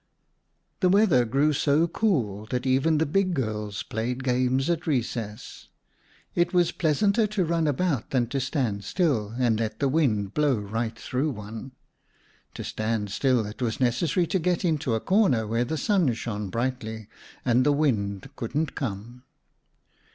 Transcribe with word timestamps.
The 0.79 0.89
weather 0.89 1.25
grew 1.25 1.53
so 1.53 1.87
cool 1.87 2.47
that 2.47 2.65
even 2.65 2.97
the 2.97 3.05
big 3.05 3.35
girls 3.35 3.83
played 3.83 4.23
games 4.23 4.67
at 4.67 4.87
recess. 4.87 5.67
It 6.33 6.53
was 6.55 6.71
pleasanter 6.71 7.27
to 7.27 7.45
run 7.45 7.67
about 7.67 8.09
than 8.09 8.25
to 8.29 8.39
stand 8.39 8.83
still 8.83 9.35
and 9.37 9.59
let 9.59 9.77
the 9.79 9.87
wind 9.87 10.33
blow 10.33 10.55
right 10.57 10.97
through 10.97 11.29
one. 11.29 11.73
To 12.55 12.63
stand 12.63 13.11
still, 13.11 13.45
it 13.45 13.61
was 13.61 13.79
necessary 13.79 14.25
to 14.25 14.39
get 14.39 14.65
into 14.65 14.95
a 14.95 14.99
corner 14.99 15.45
where 15.45 15.65
the 15.65 15.77
sun 15.77 16.11
shone 16.15 16.49
brightly 16.49 17.07
and 17.45 17.63
the 17.63 17.71
wind 17.71 18.27
couldn't 18.35 18.73
come. 18.73 19.21